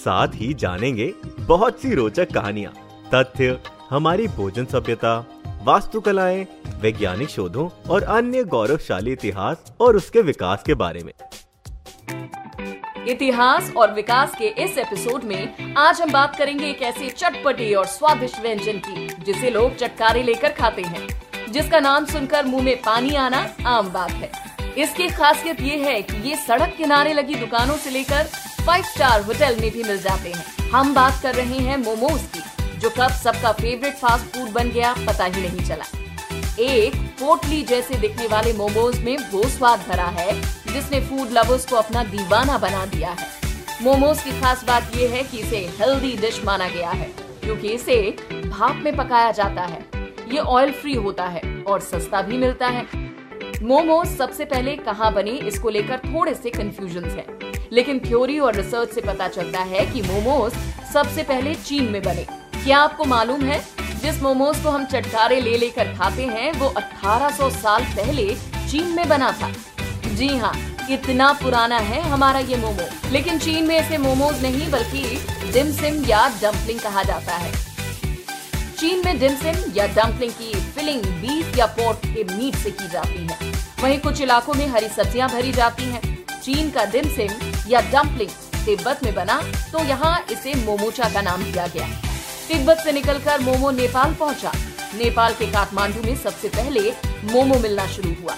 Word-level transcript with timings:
साथ 0.00 0.28
ही 0.34 0.52
जानेंगे 0.54 1.12
बहुत 1.40 1.80
सी 1.80 1.94
रोचक 1.94 2.32
कहानियाँ, 2.32 2.72
तथ्य, 3.14 3.58
हमारी 3.90 4.26
भोजन 4.28 4.64
सभ्यता, 4.64 5.18
वास्तुकलाएँ, 5.64 6.46
वैज्ञानिक 6.80 7.28
शोधों 7.28 7.68
और 7.90 8.02
अन्य 8.02 8.44
गौरवशाली 8.44 9.12
इतिहास 9.12 9.72
और 9.80 9.96
उसके 9.96 10.22
विकास 10.22 10.62
के 10.62 10.74
बारे 10.74 11.02
में। 11.04 11.12
इतिहास 13.08 13.72
और 13.76 13.92
विकास 13.92 14.34
के 14.38 14.48
इस 14.64 14.78
एपिसोड 14.78 15.24
में 15.24 15.74
आज 15.76 16.00
हम 16.00 16.12
बात 16.12 16.36
करेंगे 16.36 16.66
एक 16.66 16.82
ऐसे 16.82 17.08
चटपटी 17.08 17.72
और 17.74 17.86
स्वादिष्ट 17.86 18.40
व्यंजन 18.42 18.78
की, 18.78 19.08
जिसे 19.24 19.50
लोग 19.50 19.76
चटकारे 19.76 20.22
लेकर 20.22 20.52
खाते 20.52 20.82
हैं, 20.82 21.08
जिसका 21.52 21.80
नाम 21.80 22.04
सुनकर 22.04 22.46
मुँह 22.46 22.64
में 22.64 22.76
पानी 22.76 23.14
आना 23.16 23.48
आम 23.66 23.92
बात 23.92 24.10
है। 24.10 24.30
इसकी 24.78 25.08
खासियत 25.08 25.60
ये 25.60 25.76
है 25.84 26.00
कि 26.02 26.28
ये 26.28 26.36
सड़क 26.36 26.74
किनारे 26.76 27.12
लगी 27.12 27.34
दुकानों 27.34 27.76
से 27.76 27.90
लेकर 27.90 28.28
फाइव 28.60 28.84
स्टार 28.84 29.20
होटल 29.20 29.56
में 29.60 29.70
भी 29.70 29.82
मिल 29.82 29.98
जाते 29.98 30.32
हैं। 30.32 30.70
हम 30.70 30.94
बात 30.94 31.20
कर 31.22 31.34
रहे 31.34 31.58
हैं 31.58 31.76
मोमोज 31.76 32.22
की, 32.34 32.78
जो 32.78 32.90
कब 32.90 33.10
सबका 33.10 33.52
फेवरेट 33.52 33.94
फास्ट 33.94 34.26
फ़ूड 34.26 34.50
बन 34.50 34.70
गया, 34.70 34.92
पता 35.06 35.24
ही 35.24 35.42
नहीं 35.42 35.66
चला। 35.66 35.84
एक, 36.60 36.96
पोटली 37.20 37.62
जैसे 37.62 37.94
दिखने 37.94 38.26
वाले 38.26 38.52
मोमोज 38.52 38.98
में 38.98 39.16
वो 39.32 39.42
स्वाद 39.48 39.84
भरा 39.88 40.06
है, 40.06 40.40
जिसने 40.72 41.00
फ़ूड 41.00 41.30
लवर्स 41.30 41.66
को 41.66 41.76
अपना 41.76 42.04
दीवाना 42.04 42.58
बना 42.58 42.84
दिया 42.86 43.10
है। 43.10 43.28
मोमोज 43.82 44.22
की 44.22 44.40
खास 44.40 44.64
बात 44.64 44.96
यह 44.96 45.10
है 45.10 45.22
कि 45.22 45.38
इसे 45.38 45.58
हेल्दी 45.80 46.16
डिश 46.16 46.40
माना 46.44 46.68
गया 46.68 46.90
है, 46.90 47.10
क्योंकि 47.44 47.68
इसे 47.68 48.16
भाप 48.46 48.80
में 48.84 48.96
पकाया 48.96 49.30
जाता 49.32 49.62
है। 49.62 49.84
ये 50.32 50.38
ऑयल 50.38 50.72
फ्री 50.72 50.94
होता 50.94 51.24
है 51.24 51.42
और 51.62 51.80
सस्ता 51.80 52.22
भी 52.22 52.38
मिलता 52.38 52.68
है। 52.68 52.86
मोमोज 53.62 54.06
सबसे 54.08 54.44
पहले 54.44 54.76
कहाँ 54.76 55.12
बने, 55.14 55.30
इसको 55.30 55.70
लेकर 55.70 55.98
थोड़े 55.98 56.34
से 56.34 56.50
कंफ्यूजन 56.50 57.04
है। 57.04 57.39
लेकिन 57.72 57.98
थ्योरी 57.98 58.38
और 58.38 58.54
रिसर्च 58.54 58.90
से 58.90 59.00
पता 59.00 59.28
चलता 59.28 59.60
है 59.60 59.86
कि 59.86 60.02
मोमोज 60.02 60.52
सबसे 60.92 61.22
पहले 61.22 61.54
चीन 61.54 61.84
में 61.84 62.02
बने। 62.02 62.26
क्या 62.64 62.78
आपको 62.78 63.04
मालूम 63.04 63.42
है? 63.42 63.64
जिस 64.02 64.22
मोमोज 64.22 64.62
को 64.62 64.68
हम 64.68 64.84
चटकारे 64.84 65.40
ले 65.40 65.56
लेकर 65.56 65.84
खाते 65.84 66.22
हैं, 66.22 66.52
वो 66.52 66.68
1800 66.68 67.50
साल 67.50 67.84
पहले 67.84 68.34
चीन 68.70 68.86
में 68.86 69.08
बना 69.08 69.32
था। 69.32 69.52
जी 70.14 70.28
हाँ 70.28 70.54
इतना 70.90 71.32
पुराना 71.32 71.78
है 71.78 72.00
हमारा 72.02 72.38
ये 72.38 72.56
मोमो। 72.56 73.10
लेकिन 73.10 73.38
चीन 73.38 73.66
में 73.66 73.80
इसे 73.80 73.98
मोमोज 73.98 74.42
नहीं, 74.42 74.70
बल्कि 74.70 75.02
डिमसिम 75.52 76.04
या 76.04 76.28
डम्पलिंग 76.42 76.80
कहा 76.80 77.02
जाता 77.02 77.36
है। 77.36 77.52
चीन 78.78 79.02
में 79.04 79.18
डिमसिम 79.18 79.72
या 79.76 79.86
डम्पलिंग 79.86 80.32
की 80.32 80.52
फिलिंग 80.54 81.02
बीफ 81.02 81.58
या 81.58 81.66
पोर्क 81.66 82.00
के 82.06 82.24
मीट 82.24 82.56
से 82.56 82.70
की 82.70 82.88
जाती 82.88 83.26
है। 83.26 83.52
वहीं 83.82 83.98
कुछ 83.98 84.20
इलाकों 84.20 84.54
में 84.54 84.66
हरी 84.66 84.88
सब्ज़ियाँ 84.88 85.28
भरी 85.28 85.52
जाती 85.52 85.84
हैं। 85.84 86.24
चीन 86.42 86.70
का 86.70 86.84
डिमसिम 86.84 87.49
या 87.70 87.80
डम्पलिंग 87.92 88.30
तिब्बत 88.64 89.00
में 89.04 89.14
बना 89.14 89.40
तो 89.72 89.84
यहाँ 89.84 90.18
इसे 90.32 90.54
मोमोचा 90.64 91.08
का 91.08 91.20
नाम 91.22 91.42
दिया 91.42 91.66
गया। 91.66 91.86
तिब्बत 92.48 92.78
से 92.84 92.92
निकलकर 92.92 93.40
मोमो 93.40 93.70
नेपाल 93.72 94.14
पहुँचा। 94.14 94.52
नेपाल 94.94 95.34
के 95.34 95.46
काठमांडू 95.52 96.02
में 96.02 96.16
सबसे 96.16 96.48
पहले 96.48 96.90
मोमो 97.32 97.58
मिलना 97.58 97.86
शुरू 97.86 98.14
हुआ। 98.22 98.34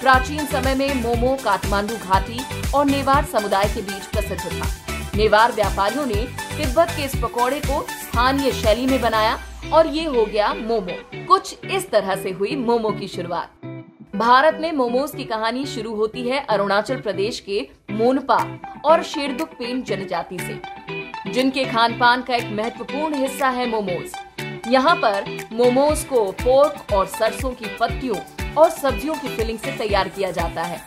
प्राचीन 0.00 0.46
समय 0.46 0.74
में 0.74 0.94
मोमो, 0.94 1.36
काठमांडू 1.44 1.96
घाटी 1.96 2.40
और 2.74 2.84
नेवार 2.86 3.24
समुदाय 3.24 3.68
के 3.74 3.82
बीच 3.82 4.06
प्रसिद्ध 4.06 4.40
था। 4.42 4.68
नेवार 5.16 5.52
व्यापारियों 5.52 6.06
ने 6.06 6.24
तिब्बत 6.56 6.90
के 6.96 7.04
इस 7.04 7.16
पकौड़े 7.22 7.60
को 7.60 7.80
स्थानीय 7.90 8.52
शैली 8.52 8.86
में 8.86 9.00
बनाया 9.00 9.38
और 9.72 9.86
ये 9.86 10.04
हो 10.06 10.24
गया 10.26 10.52
मोमो। 10.54 11.26
कुछ 11.26 11.64
इस 11.66 11.90
तरह 11.90 12.14
से 12.22 12.30
हुई 12.30 12.56
मोमो 12.56 12.90
की 12.90 13.08
शुरुआत। 13.08 13.66
भारत 14.16 14.58
में 14.60 14.72
मोमोज 14.72 15.10
की 15.10 15.24
कहानी 15.24 15.64
शुरू 15.66 15.94
होती 15.96 16.22
है 16.28 16.44
अरुणाचल 16.46 17.00
प्रदेश 17.00 17.38
के 17.40 17.60
मोनपा 18.00 18.36
और 18.84 19.02
शेरदुक 19.02 19.48
पेन 19.48 19.82
जनजाति 19.82 20.38
से, 20.38 21.32
जिनके 21.32 21.64
खान 21.64 21.98
पान 21.98 22.22
का 22.22 22.34
एक 22.36 22.50
महत्वपूर्ण 22.52 23.14
हिस्सा 23.16 23.48
है 23.48 23.68
मोमोज। 23.70 24.12
यहाँ 24.68 24.94
पर 24.96 25.24
मोमोज 25.52 26.04
को 26.04 26.24
पोर्क 26.34 26.92
और 26.92 27.06
सरसों 27.08 27.50
की 27.52 27.76
पत्तियों 27.80 28.16
और 28.54 28.70
सब्जियों 28.70 29.14
की 29.14 29.36
फिलिंग 29.36 29.58
से 29.58 29.76
तैयार 29.78 30.08
किया 30.08 30.30
जाता 30.30 30.62
है। 30.62 30.80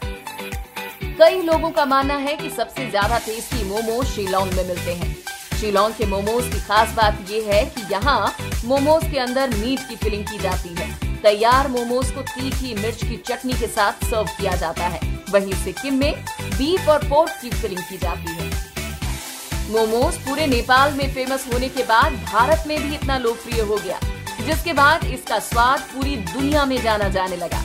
कई 1.20 1.42
लोगों 1.42 1.70
का 1.72 1.86
मानना 1.86 2.16
है 2.18 2.36
कि 2.38 2.50
सबसे 2.50 2.90
ज़्यादा 2.90 3.18
टेस्टी 3.18 3.64
मोमोज 3.64 4.06
शिलोंग 4.08 4.54
में 4.54 4.68
मिलते 4.68 4.94
हैं। 4.94 5.16
शिलोंग 5.60 5.94
के 5.94 6.06
मोमोज 6.06 6.48
की 6.54 6.60
खास 6.60 6.96
बात 6.96 7.26
यह 7.32 7.54
है 7.54 7.64
कि 7.68 7.94
यहाँ 7.94 8.36
मोमोज 8.66 9.10
के 9.12 9.20
अंदर 9.20 9.50
मीट 9.50 9.88
की 9.90 9.96
फिलिंग 9.96 10.26
की 10.28 10.38
जाती 10.40 10.76
है। 10.76 10.92
तैयार 11.22 11.68
मोमोज 11.70 12.12
को 12.12 12.22
तीखी 12.24 12.74
मिर्च 12.76 13.04
की 13.04 13.18
चटनी 13.28 13.54
के 13.54 13.68
साथ 13.70 14.06
सर्व 14.06 14.36
किया 14.40 14.56
जाता 14.56 14.88
है। 14.88 15.12
वहीं 15.34 15.54
सिक्किम 15.64 15.98
में 15.98 16.14
बीफ 16.58 16.90
और 16.90 17.04
पोर्क 17.06 17.32
की 17.42 17.50
फिलिंग 17.52 17.82
की 17.82 17.98
जाती 17.98 18.34
है। 18.34 18.52
मोमोज 19.66 20.18
पूरे 20.20 20.46
नेपाल 20.48 20.94
में 20.94 21.08
फ़ेमस 21.14 21.48
होने 21.54 21.70
के 21.70 21.84
बाद 21.84 22.14
भारत 22.26 22.64
में 22.68 22.78
भी 22.82 22.96
इतना 22.96 23.18
लोकप्रिय 23.18 23.62
हो 23.62 23.76
गया, 23.78 24.00
जिसके 24.42 24.74
बाद 24.74 25.06
इसका 25.06 25.40
स्वाद 25.42 25.80
पूरी 25.94 26.16
दुनिया 26.16 26.66
में 26.66 26.82
जाना 26.84 27.10
जाने 27.10 27.38
लगा। 27.38 27.64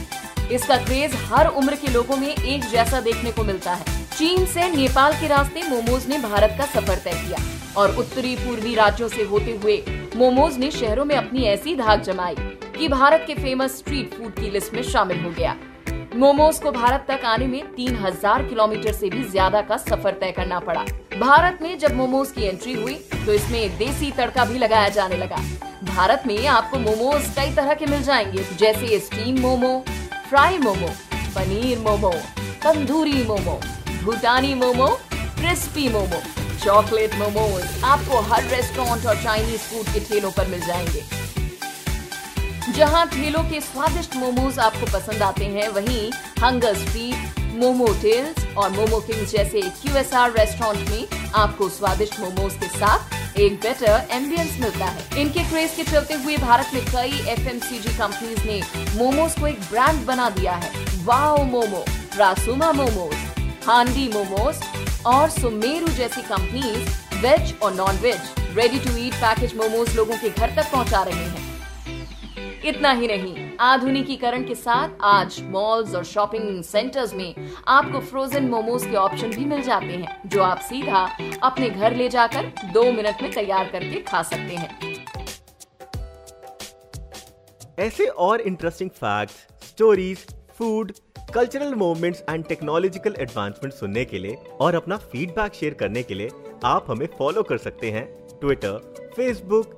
इसका 0.52 0.76
क्रेज 0.84 1.14
हर 1.26 1.46
उम्र 1.56 1.74
के 1.76 1.92
लोगों 1.92 2.16
में 2.16 2.28
एक 2.28 2.64
जैसा 2.70 3.00
देखने 3.00 3.32
को 3.32 3.44
मिलता 3.44 3.74
है। 3.74 3.96
चीन 4.08 4.46
से 4.46 4.68
नेपाल 4.70 5.12
के 5.12 5.28
रास्ते 5.28 5.68
मोमोज 5.68 6.06
ने 6.08 6.18
भारत 6.18 6.54
का 6.58 6.66
सफ़र 6.70 6.98
तय 6.98 7.22
किया 7.26 7.38
और 7.76 7.96
उत्तरी 7.96 8.34
पूर्वी 8.36 8.74
राज्यों 8.74 9.08
से 9.08 9.22
होते 9.24 9.58
हुए 9.62 9.82
मोमोज 10.16 10.56
ने 10.58 10.70
शहरों 10.70 11.04
में 11.04 11.16
अपनी 11.16 11.44
ऐसी 11.46 11.74
धाक 11.76 12.00
जमाई 12.02 12.34
कि 12.78 12.88
भारत 12.88 13.24
के 13.26 13.34
फ़ेमस 13.34 13.76
स्ट्रीट 13.78 14.14
फ़ूड 14.14 14.34
की 14.34 14.50
लिस्ट 14.50 14.74
में 14.74 14.82
शामिल 14.82 15.20
हो 15.20 15.30
गया। 15.30 15.56
मोमोज 16.18 16.58
को 16.58 16.70
भारत 16.72 17.04
तक 17.08 17.24
आने 17.24 17.46
में 17.46 17.74
तीन 17.74 17.96
हज़ार 17.96 18.42
किलोमीटर 18.44 18.92
से 18.92 19.08
भी 19.10 19.22
ज़्यादा 19.24 19.60
का 19.62 19.76
सफ़र 19.76 20.12
तय 20.20 20.30
करना 20.36 20.58
पड़ा। 20.60 20.80
भारत 21.18 21.58
में 21.62 21.78
जब 21.78 21.94
मोमोज 21.96 22.30
की 22.30 22.42
एंट्री 22.44 22.72
हुई 22.72 22.94
तो 23.16 23.32
इसमें 23.34 23.76
देसी 23.78 24.10
तड़का 24.12 24.44
भी 24.44 24.58
लगाया 24.58 24.88
जाने 24.88 25.16
लगा। 25.16 25.36
भारत 25.86 26.22
में 26.26 26.46
आपको 26.48 26.78
मोमोज 26.80 27.28
कई 27.36 27.54
तरह 27.56 27.74
के 27.74 27.86
मिल 27.86 28.02
जाएँगे, 28.02 28.44
जैसे 28.54 28.98
स्टीम 29.00 29.38
मोमो 29.40 29.72
फ्राई 30.28 30.58
मोमो, 30.58 30.88
पनीर 31.36 31.78
मोमो, 31.78 32.12
तंदूरी 32.64 33.22
मोमो, 33.24 33.58
भूटानी 34.04 34.54
मोमो 34.56 34.88
क्रिस्पी 35.14 35.88
मोमो 35.88 36.22
चॉकलेट 36.64 37.14
मोमोज 37.14 37.84
आपको 37.84 38.20
हर 38.32 38.42
रेस्टोरेंट 38.50 39.06
और 39.06 39.22
चाइनीज़ 39.22 39.70
फ़ूड 39.70 39.94
के 39.94 40.00
ठेलों 40.08 40.30
पर 40.30 40.48
मिल 40.48 40.66
जाएँगे। 40.66 41.02
जहाँ 42.74 43.06
ठेलों 43.08 43.42
के 43.44 43.60
स्वादिष्ट 43.60 44.16
मोमोज 44.16 44.58
आपको 44.58 44.86
पसंद 44.92 45.22
आते 45.22 45.44
हैं, 45.44 45.68
वहीं 45.68 46.10
हंगर 46.42 46.74
स्ट्रीट 46.76 47.38
मोमो 47.54 47.86
टेल्स 48.02 48.44
और 48.56 48.70
मोमो 48.70 48.98
किंग्स 49.00 49.30
जैसे 49.30 49.60
क्यूएसआर 49.82 50.32
रेस्टोरेंट 50.32 50.90
में 50.90 51.30
आपको 51.34 51.68
स्वादिष्ट 51.68 52.20
मोमोज 52.20 52.54
के 52.54 52.68
साथ 52.68 53.38
एक 53.40 53.54
बेटर 53.62 54.06
एम्बियंस 54.12 54.58
मिलता 54.60 54.86
है। 54.86 55.20
इनके 55.20 55.44
क्रेज 55.48 55.74
के 55.76 55.84
चलते 55.84 56.14
हुए 56.14 56.36
भारत 56.36 56.70
में 56.74 56.84
कई 56.86 57.18
एफएमसीजी 57.32 57.96
कंपनीज़ 57.98 58.46
ने 58.46 58.60
मोमोज 58.96 59.38
को 59.40 59.46
एक 59.46 59.60
ब्रांड 59.70 60.04
बना 60.06 60.28
दिया 60.30 60.52
है। 60.54 60.70
वाओ 61.04 61.44
मोमो 61.46 61.84
रासुमा 62.18 62.72
मोमोज 62.72 63.14
हांडी 63.66 64.08
मोमोज 64.14 65.04
और 65.06 65.28
सुमेरु 65.30 65.88
जैसी 65.96 66.22
कंपनीज़ 66.24 66.88
वेज 67.24 67.54
और 67.62 67.74
non 67.74 67.98
veg 68.02 68.56
ready 68.56 68.78
to 68.80 68.96
eat 68.98 69.14
package 69.16 69.56
momos 69.56 69.94
लोगों 69.96 70.16
के 70.16 70.30
घर 70.30 70.54
तक 70.56 70.70
पहुँचा 70.72 71.02
रहे 71.02 71.24
हैं। 71.24 71.46
इतना 72.64 72.90
ही 72.92 73.06
नहीं। 73.06 73.50
आधुनिकीकरण 73.60 74.44
के 74.44 74.54
साथ 74.54 74.88
आज 75.04 75.40
मॉल्स 75.50 75.94
और 75.94 76.04
शॉपिंग 76.04 76.62
सेंटर्स 76.62 77.14
में 77.14 77.34
आपको 77.68 78.00
फ्रोजन 78.00 78.48
मोमोज 78.48 78.86
के 78.86 78.96
ऑप्शन 78.96 79.30
भी 79.30 79.44
मिल 79.44 79.62
जाते 79.62 79.86
हैं, 79.86 80.28
जो 80.28 80.42
आप 80.42 80.58
सीधा 80.60 81.08
अपने 81.42 81.70
घर 81.70 81.96
ले 81.96 82.08
जाकर 82.08 82.52
दो 82.72 82.90
मिनट 82.92 83.22
में 83.22 83.30
तैयार 83.32 83.68
करके 83.68 84.00
खा 84.02 84.22
सकते 84.22 84.56
हैं। 84.56 84.96
ऐसे 87.78 88.06
और 88.06 88.40
interesting 88.40 88.90
fact 88.90 89.64
stories 89.64 90.26
food 90.58 90.92
cultural 91.34 91.74
movements 91.74 92.22
and 92.30 92.44
technological 92.44 93.14
advancement 93.20 93.74
सुनने 93.74 94.04
के 94.04 94.18
लिए 94.18 94.36
और 94.60 94.74
अपना 94.74 94.96
फीडबैक 94.96 95.54
शेयर 95.54 95.74
करने 95.74 96.02
के 96.02 96.14
लिए 96.14 96.30
आप 96.64 96.86
हमें 96.88 97.06
फॉलो 97.18 97.42
कर 97.42 97.58
सकते 97.58 97.90
हैं 97.90 98.06
Twitter 98.40 99.12
Facebook 99.16 99.77